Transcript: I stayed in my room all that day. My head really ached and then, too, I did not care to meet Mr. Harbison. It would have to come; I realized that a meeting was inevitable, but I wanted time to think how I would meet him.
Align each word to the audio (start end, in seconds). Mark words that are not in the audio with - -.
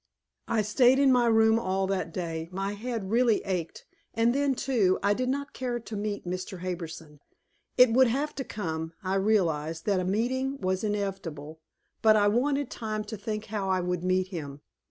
I 0.47 0.63
stayed 0.63 0.97
in 0.97 1.11
my 1.11 1.27
room 1.27 1.59
all 1.59 1.85
that 1.85 2.11
day. 2.11 2.49
My 2.51 2.73
head 2.73 3.11
really 3.11 3.43
ached 3.45 3.85
and 4.15 4.33
then, 4.33 4.55
too, 4.55 4.97
I 5.03 5.13
did 5.13 5.29
not 5.29 5.53
care 5.53 5.79
to 5.79 5.95
meet 5.95 6.25
Mr. 6.25 6.61
Harbison. 6.61 7.19
It 7.77 7.93
would 7.93 8.07
have 8.07 8.33
to 8.37 8.43
come; 8.43 8.93
I 9.03 9.13
realized 9.13 9.85
that 9.85 9.99
a 9.99 10.03
meeting 10.03 10.57
was 10.59 10.83
inevitable, 10.83 11.59
but 12.01 12.15
I 12.15 12.29
wanted 12.29 12.71
time 12.71 13.03
to 13.03 13.15
think 13.15 13.45
how 13.53 13.69
I 13.69 13.79
would 13.79 14.03
meet 14.03 14.29
him. 14.29 14.61